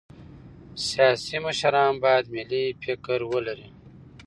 [0.87, 3.69] سیاسي مشران باید ملي فکر ولري